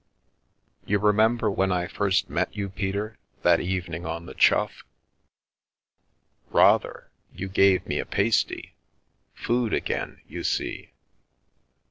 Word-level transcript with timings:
"You 0.87 0.97
remember 0.97 1.51
when 1.51 1.71
I 1.71 1.85
first 1.85 2.27
met 2.27 2.55
you, 2.55 2.69
Peter, 2.69 3.19
that 3.43 3.59
evening 3.59 4.03
on 4.03 4.25
the 4.25 4.33
Chough?"" 4.35 4.81
Rather. 6.49 7.11
You 7.35 7.47
gave 7.47 7.85
me 7.85 7.99
a 7.99 8.05
pasty. 8.07 8.73
Food 9.35 9.73
again, 9.75 10.19
you 10.27 10.43
see 10.43 10.93